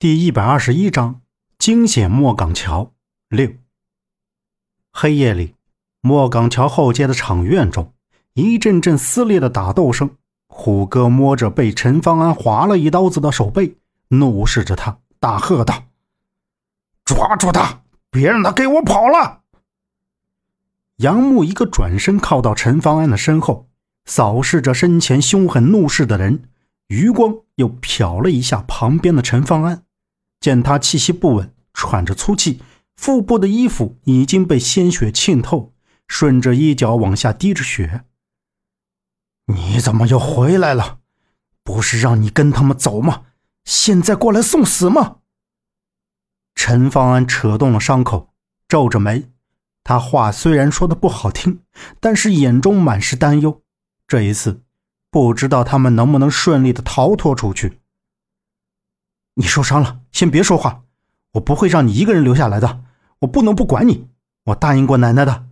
[0.00, 1.20] 第一百二十一章
[1.58, 2.92] 惊险莫岗桥
[3.28, 3.52] 六。
[4.90, 5.56] 黑夜里，
[6.00, 7.92] 莫岗桥后街的场院中，
[8.32, 10.16] 一阵阵撕裂的打斗声。
[10.48, 13.76] 虎哥摸着被陈方安划了一刀子的手背，
[14.08, 15.84] 怒视着他，大喝道
[17.04, 19.42] ：“抓住他，别让他给我跑了！”
[20.96, 23.68] 杨木一个转身，靠到陈方安的身后，
[24.06, 26.48] 扫视着身前凶狠怒视的人，
[26.86, 29.82] 余光又瞟了一下旁边的陈方安。
[30.40, 32.62] 见他气息不稳，喘着粗气，
[32.96, 35.74] 腹部的衣服已经被鲜血浸透，
[36.08, 38.04] 顺着衣角往下滴着血。
[39.46, 40.98] 你怎么又回来了？
[41.62, 43.24] 不是让你跟他们走吗？
[43.64, 45.18] 现在过来送死吗？
[46.54, 48.32] 陈方安扯动了伤口，
[48.66, 49.30] 皱着眉。
[49.82, 51.62] 他话虽然说的不好听，
[52.00, 53.62] 但是眼中满是担忧。
[54.06, 54.62] 这一次，
[55.10, 57.79] 不知道他们能不能顺利的逃脱出去。
[59.40, 60.82] 你受伤了，先别说话。
[61.32, 62.84] 我不会让你一个人留下来的。
[63.20, 64.06] 我不能不管你。
[64.44, 65.46] 我答应过奶奶的。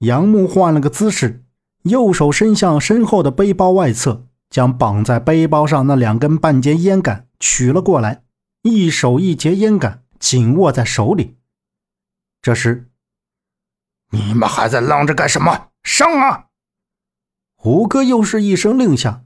[0.00, 1.44] 杨木换了个姿势，
[1.84, 8.24] 右手伸向身后的背包外侧，将绑在背包上那两根半截烟杆取了过来，
[8.60, 11.38] 一手一截烟杆紧握在手里。
[12.42, 12.90] 这时，
[14.10, 15.68] 你们还在愣着干什么？
[15.82, 16.48] 上啊！
[17.56, 19.24] 胡歌又是一声令下，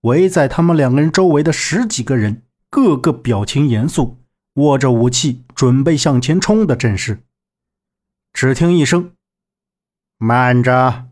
[0.00, 2.42] 围在他们两个人周围的十几个人。
[2.70, 4.18] 个个表情严肃，
[4.54, 7.22] 握着武器准备向前冲的阵势。
[8.32, 9.12] 只听一声
[10.18, 11.06] ：“慢着！”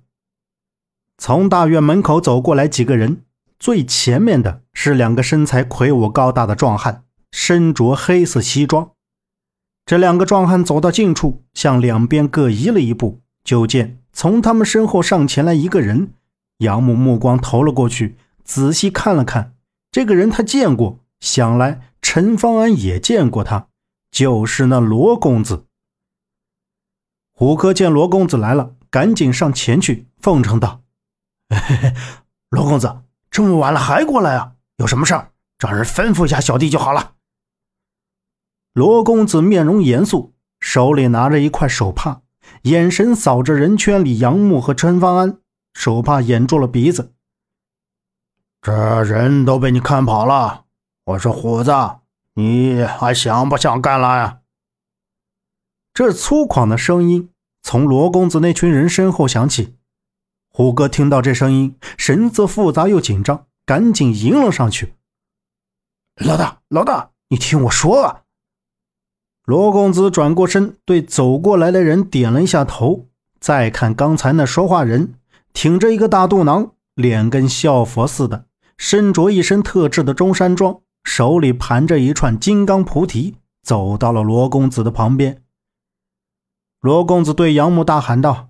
[1.16, 3.22] 从大院门口走过来几个人，
[3.58, 8.90] 最前面的是两个身材魁梧高大的壮汉，身着黑色西装。
[9.86, 16.12] 这两个壮汉走到近处，向两边各移了一步，就见从他们身后上前来一个人。
[16.58, 19.54] 杨木目光投了过去，仔细看了看，
[19.90, 21.03] 这个人他见过。
[21.24, 23.68] 想来陈方安也见过他，
[24.10, 25.64] 就是那罗公子。
[27.32, 30.82] 虎哥见罗公子来了，赶紧上前去奉承道
[32.50, 34.52] ：“罗公子，这么晚了还过来啊？
[34.76, 37.14] 有什么事儿，找人吩咐一下小弟就好了。”
[38.74, 42.20] 罗公子面容严肃，手里拿着一块手帕，
[42.64, 45.38] 眼神扫着人圈里杨木和陈方安，
[45.72, 47.14] 手帕掩住了鼻子。
[48.60, 50.63] 这人都被你看跑了。
[51.04, 51.70] 我说虎子，
[52.34, 54.38] 你还想不想干了呀？
[55.92, 57.28] 这粗犷的声音
[57.62, 59.76] 从罗公子那群人身后响起。
[60.48, 64.94] 虎哥听到这声音，神色复杂又紧张，赶紧迎了上去。
[66.16, 68.22] 老大，老大，你听我说啊！
[69.44, 73.08] 罗公子转过身，对走过来的人点了一下头。
[73.38, 75.16] 再看刚才那说话人，
[75.52, 78.46] 挺着一个大肚囊，脸跟笑佛似的，
[78.78, 80.80] 身着一身特制的中山装。
[81.04, 85.44] 手里盘着一串金刚菩提，走到了罗公子的旁边。
[86.80, 88.48] 罗公子对杨木大喊道：“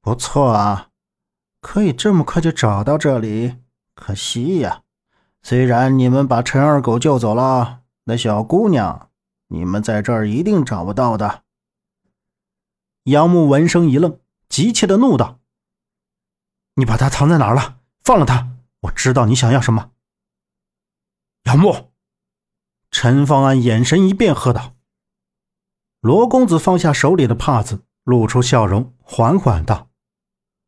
[0.00, 0.88] 不错啊，
[1.60, 3.56] 可以这么快就找到这里。
[3.94, 4.82] 可惜呀，
[5.42, 9.10] 虽然你们把陈二狗救走了，那小姑娘，
[9.48, 11.42] 你们在这儿一定找不到的。”
[13.04, 15.40] 杨木闻声一愣，急切的怒道
[16.74, 17.80] ：“你把他藏在哪儿了？
[18.02, 18.48] 放了他！
[18.82, 19.90] 我知道你想要什么。”
[21.46, 21.92] 杨木，
[22.90, 24.74] 陈方安眼神一变，喝道
[26.02, 29.88] ：“罗公子，放下手里的帕子，露出笑容，缓缓道：‘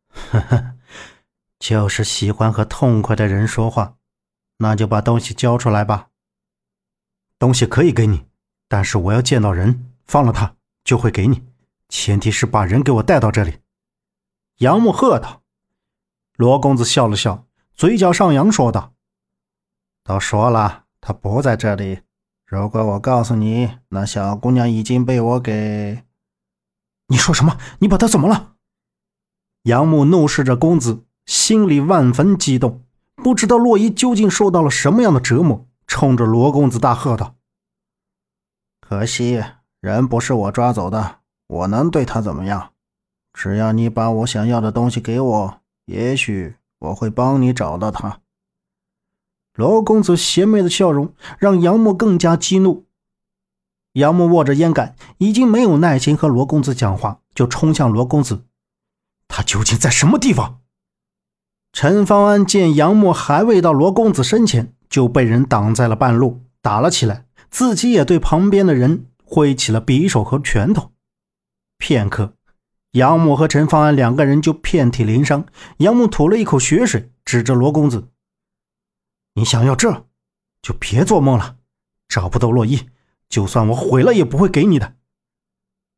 [0.08, 0.76] 呵呵，
[1.58, 3.96] 就是喜欢和痛快的人说话，
[4.58, 6.10] 那就把东西交出来吧。
[7.40, 8.26] 东西可以给你，
[8.68, 11.44] 但是我要见到人，放了他就会给你，
[11.88, 13.58] 前提是把人给我带到这里。’”
[14.58, 15.42] 杨木喝道。
[16.36, 18.94] 罗公子笑了笑，嘴角上扬，说道。
[20.08, 22.00] 都说了，他不在这里。
[22.46, 26.02] 如果我告诉你，那小姑娘已经被我给……
[27.08, 27.58] 你说什么？
[27.80, 28.54] 你把她怎么了？
[29.64, 32.86] 杨木怒视着公子，心里万分激动，
[33.16, 37.34] 不知道洛伊究竟受到了什么样的折磨，冲着罗公子大喝道
[38.80, 39.44] ：“可惜
[39.82, 41.18] 人不是我抓走的，
[41.48, 42.72] 我能对他怎么样？
[43.34, 48.22] 只要你把我想要的东西给我，也许我会帮你找到他。”
[49.58, 52.86] 罗公子邪魅的笑容让杨木更加激怒。
[53.94, 58.44] 杨木握着烟杆，已经没有耐心和罗公子讲话，就冲向罗公子。
[59.26, 60.60] 他究竟在什么地方？
[61.72, 70.92] 陈方安见杨木还未到罗公子身前，就被人挡在了半路，打了起来，自己也对旁边的人挥起了匕首和拳头。
[71.78, 72.34] 片刻，
[72.92, 75.44] 杨木和陈方安两个人就遍体鳞伤。
[75.78, 78.06] 杨木吐了一口血水，指着罗公子。
[79.38, 80.04] 你想要这，
[80.60, 81.58] 就别做梦了。
[82.08, 82.88] 找不到洛伊，
[83.28, 84.96] 就算我毁了也不会给你的。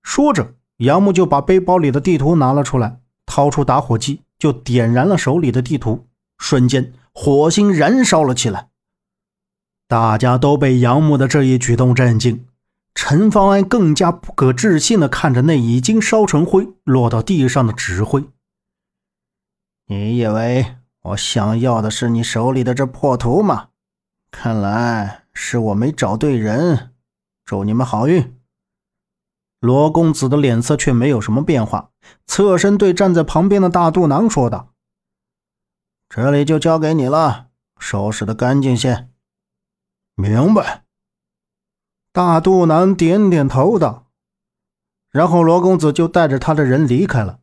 [0.02, 6.06] 说着，杨木就把背包里的地图拿了出来，掏出打火机就点燃了手里的地图，
[6.36, 8.68] 瞬间火星燃烧了起来。
[9.88, 12.46] 大家都被杨木的这一举动震惊，
[12.94, 18.22] 陈方安更加不可置信地看着那已经烧成灰、落到地上的纸灰。
[19.86, 23.68] 你以为我想要的是你手里的这破图吗？
[24.30, 26.94] 看来是我没找对人。
[27.44, 28.38] 祝你们好运。
[29.58, 31.90] 罗公子的脸色却没有什么变化，
[32.26, 34.72] 侧身对站在旁边的大肚囊说道
[36.08, 37.48] ：“这里就交给你了，
[37.78, 39.08] 收拾的干净些。”
[40.14, 40.84] 明白。
[42.12, 44.06] 大肚腩点点头道，
[45.10, 47.40] 然后罗公子就带着他的人离开了。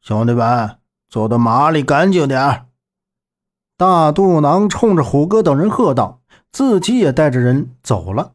[0.00, 0.78] 兄弟们，
[1.08, 2.66] 走到马里干净点
[3.76, 6.22] 大肚囊冲着虎哥等人喝道，
[6.52, 8.34] 自己也带着人走了。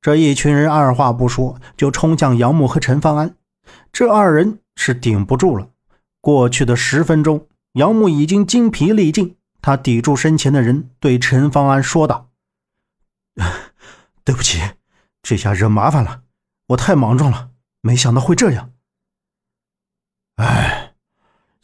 [0.00, 3.36] 这一群人二话不说就冲向杨木和陈方安，
[3.92, 5.68] 这二人是顶不住了。
[6.20, 12.30] 过去的十分钟，杨木已经精疲力尽，他抵住身前的人，对陈方安说道
[14.24, 14.60] ：“对不起，
[15.22, 16.22] 这下惹麻烦了，
[16.68, 18.72] 我太莽撞了，没想到会这样。
[20.36, 20.83] 哎，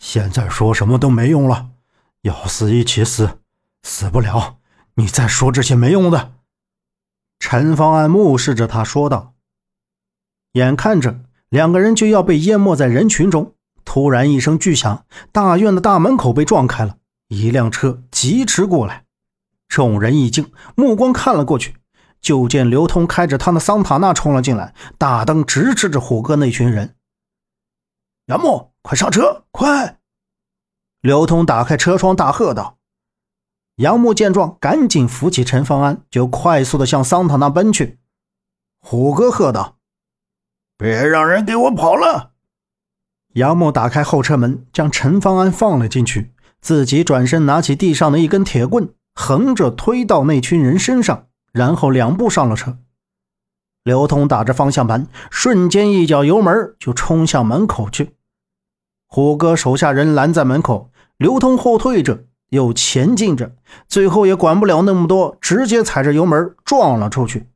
[0.00, 1.68] 现在说什么都没用了，
[2.22, 3.38] 要死一起死，
[3.82, 4.56] 死不了，
[4.94, 6.32] 你再说这些没用的。”
[7.38, 9.34] 陈方安目视着他说道
[10.52, 13.54] ：“眼看着两个人就要被淹没在人群中，
[13.84, 16.96] 突然一声巨响，大院的大门口被撞开了，
[17.28, 19.04] 一辆车疾驰过来。
[19.68, 21.76] 众人一惊，目光看了过去，
[22.20, 26.96] 就见刘通开着他的桑塔纳冲了进来，大灯直指着虎哥那群人。
[28.26, 29.98] 杨木，快上车，快！”
[31.00, 32.78] 刘通打开车窗，大喝道。
[33.76, 37.98] 杨木见状，赶紧扶起陈方安，就快速的向桑塔纳奔去。
[38.80, 39.78] 虎哥喝道
[40.76, 42.32] ：“别让人给我跑了！”
[43.34, 52.76] 杨木打开后车门，将陈方安放了进去，自己转身拿起地上的一根铁棍，横着推到那群人身上，然后两步上了车。
[53.84, 58.16] 刘通打着方向盘，瞬间一脚油门就冲向门口去。
[59.10, 62.24] 虎哥手下人拦在门口，刘通后退着。
[62.50, 63.52] 又前进着，
[63.86, 67.46] 最后也管不了那么多，直接踩着油门撞了出去。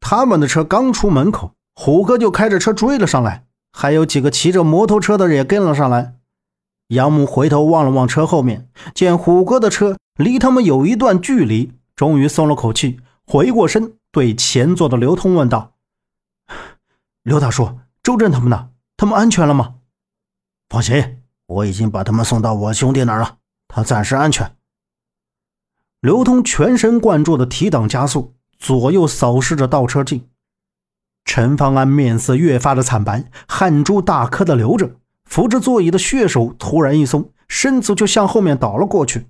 [0.00, 6.16] 他们的车刚出门口，虎哥就开着车追了上来，还有几个骑着摩托车的人也跟了上来。
[6.88, 15.74] 杨木回头望了望车后面，见虎哥的车离他们有一段距离，终于松了口气，回过身对前座的刘通问道
[17.22, 18.70] ：“刘大叔，周震他们呢？
[18.96, 19.76] 他们安全了吗
[20.74, 23.36] ？”“放心，我已经把他们送到我兄弟那儿了。”
[23.68, 24.56] 他暂时安全。
[26.00, 30.28] 刘通全神贯注的提档加速，左右扫视着倒车镜。
[31.24, 39.28] 陈方安面色越发的惨白，汗珠大颗的流着，扶着座椅的血手突然一松，身子就向后面倒了过去。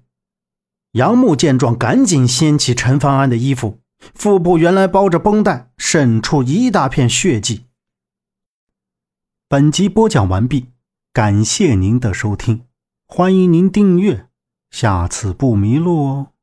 [0.92, 3.80] 杨木见状，赶紧掀起陈方安的衣服，
[4.14, 7.66] 腹部原来包着绷带，渗出一大片血迹。
[9.46, 10.70] 本集播讲完毕，
[11.14, 12.62] 感谢您的收听，
[13.06, 14.26] 欢迎您订阅。
[14.72, 16.33] 下次不迷路哦。